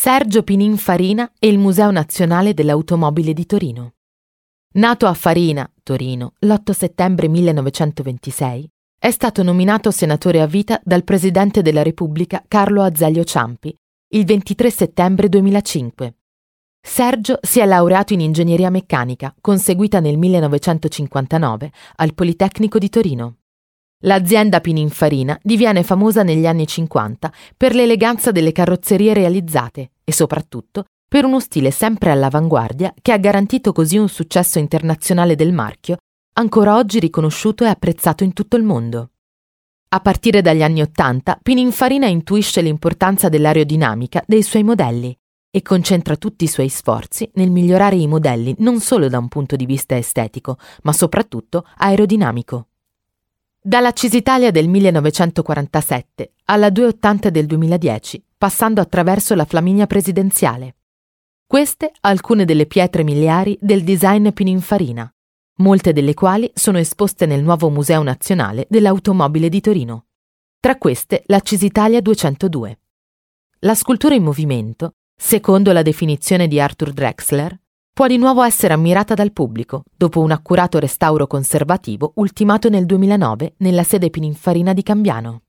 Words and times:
Sergio 0.00 0.44
Pininfarina 0.44 1.32
e 1.40 1.48
il 1.48 1.58
Museo 1.58 1.90
Nazionale 1.90 2.54
dell'Automobile 2.54 3.32
di 3.32 3.44
Torino. 3.46 3.94
Nato 4.74 5.06
a 5.06 5.12
Farina, 5.12 5.68
Torino, 5.82 6.34
l'8 6.38 6.70
settembre 6.70 7.26
1926, 7.26 8.70
è 8.96 9.10
stato 9.10 9.42
nominato 9.42 9.90
senatore 9.90 10.40
a 10.40 10.46
vita 10.46 10.80
dal 10.84 11.02
Presidente 11.02 11.62
della 11.62 11.82
Repubblica 11.82 12.44
Carlo 12.46 12.82
Azeglio 12.82 13.24
Ciampi 13.24 13.76
il 14.10 14.24
23 14.24 14.70
settembre 14.70 15.28
2005. 15.28 16.14
Sergio 16.80 17.40
si 17.42 17.58
è 17.58 17.66
laureato 17.66 18.12
in 18.12 18.20
ingegneria 18.20 18.70
meccanica, 18.70 19.34
conseguita 19.40 19.98
nel 19.98 20.16
1959 20.16 21.72
al 21.96 22.14
Politecnico 22.14 22.78
di 22.78 22.88
Torino. 22.88 23.37
L'azienda 24.02 24.60
Pininfarina 24.60 25.36
diviene 25.42 25.82
famosa 25.82 26.22
negli 26.22 26.46
anni 26.46 26.68
50 26.68 27.32
per 27.56 27.74
l'eleganza 27.74 28.30
delle 28.30 28.52
carrozzerie 28.52 29.12
realizzate 29.12 29.90
e 30.04 30.12
soprattutto 30.12 30.84
per 31.08 31.24
uno 31.24 31.40
stile 31.40 31.72
sempre 31.72 32.12
all'avanguardia 32.12 32.94
che 33.02 33.10
ha 33.10 33.16
garantito 33.16 33.72
così 33.72 33.96
un 33.96 34.08
successo 34.08 34.60
internazionale 34.60 35.34
del 35.34 35.52
marchio, 35.52 35.96
ancora 36.34 36.76
oggi 36.76 37.00
riconosciuto 37.00 37.64
e 37.64 37.68
apprezzato 37.68 38.22
in 38.22 38.34
tutto 38.34 38.56
il 38.56 38.62
mondo. 38.62 39.10
A 39.88 39.98
partire 39.98 40.42
dagli 40.42 40.62
anni 40.62 40.80
Ottanta, 40.80 41.36
Pininfarina 41.42 42.06
intuisce 42.06 42.60
l'importanza 42.60 43.28
dell'aerodinamica 43.28 44.22
dei 44.24 44.42
suoi 44.42 44.62
modelli 44.62 45.16
e 45.50 45.62
concentra 45.62 46.14
tutti 46.14 46.44
i 46.44 46.48
suoi 46.48 46.68
sforzi 46.68 47.28
nel 47.34 47.50
migliorare 47.50 47.96
i 47.96 48.06
modelli 48.06 48.54
non 48.58 48.78
solo 48.78 49.08
da 49.08 49.18
un 49.18 49.26
punto 49.26 49.56
di 49.56 49.66
vista 49.66 49.96
estetico, 49.96 50.56
ma 50.82 50.92
soprattutto 50.92 51.66
aerodinamico. 51.78 52.68
Dalla 53.68 53.92
Cisitalia 53.92 54.50
del 54.50 54.66
1947 54.66 56.32
alla 56.46 56.70
280 56.70 57.28
del 57.28 57.44
2010, 57.44 58.24
passando 58.38 58.80
attraverso 58.80 59.34
la 59.34 59.44
Flaminia 59.44 59.86
presidenziale. 59.86 60.76
Queste 61.46 61.92
alcune 62.00 62.46
delle 62.46 62.64
pietre 62.64 63.04
miliari 63.04 63.58
del 63.60 63.84
design 63.84 64.30
Pininfarina, 64.30 65.14
molte 65.56 65.92
delle 65.92 66.14
quali 66.14 66.50
sono 66.54 66.78
esposte 66.78 67.26
nel 67.26 67.42
nuovo 67.42 67.68
Museo 67.68 68.02
Nazionale 68.02 68.66
dell'Automobile 68.70 69.50
di 69.50 69.60
Torino. 69.60 70.06
Tra 70.58 70.78
queste 70.78 71.24
la 71.26 71.40
Cisitalia 71.40 72.00
202. 72.00 72.78
La 73.58 73.74
scultura 73.74 74.14
in 74.14 74.22
movimento, 74.22 74.94
secondo 75.14 75.72
la 75.72 75.82
definizione 75.82 76.48
di 76.48 76.58
Arthur 76.58 76.94
Drexler, 76.94 77.60
può 77.98 78.06
di 78.06 78.16
nuovo 78.16 78.44
essere 78.44 78.74
ammirata 78.74 79.14
dal 79.14 79.32
pubblico, 79.32 79.82
dopo 79.96 80.20
un 80.20 80.30
accurato 80.30 80.78
restauro 80.78 81.26
conservativo 81.26 82.12
ultimato 82.14 82.68
nel 82.68 82.86
2009 82.86 83.54
nella 83.56 83.82
sede 83.82 84.08
Pininfarina 84.08 84.72
di 84.72 84.84
Cambiano. 84.84 85.47